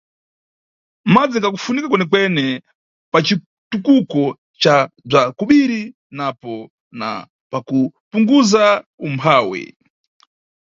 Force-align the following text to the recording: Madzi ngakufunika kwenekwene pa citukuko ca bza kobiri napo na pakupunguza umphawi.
Madzi 1.13 1.37
ngakufunika 1.39 1.87
kwenekwene 1.89 2.45
pa 3.11 3.17
citukuko 3.25 4.21
ca 4.61 4.75
bza 5.09 5.21
kobiri 5.37 5.79
napo 6.17 6.53
na 6.99 7.09
pakupunguza 7.51 8.63
umphawi. 9.05 9.63